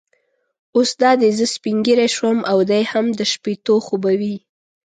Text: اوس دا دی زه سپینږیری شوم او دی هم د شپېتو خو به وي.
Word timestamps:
اوس 0.75 0.89
دا 1.01 1.11
دی 1.19 1.29
زه 1.37 1.45
سپینږیری 1.55 2.09
شوم 2.15 2.37
او 2.51 2.57
دی 2.69 2.83
هم 2.91 3.05
د 3.19 3.21
شپېتو 3.33 3.75
خو 3.85 3.95
به 4.03 4.11
وي. 4.19 4.35